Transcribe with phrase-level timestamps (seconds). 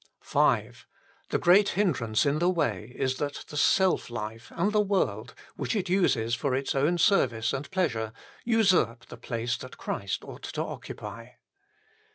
[0.21, 0.87] 5.
[1.29, 5.75] The great hindrance in the way is that the self life, and the world, which
[5.75, 8.11] it uses for its own service and pleasure,
[8.43, 11.33] usurp the place that Christ ought to occupy.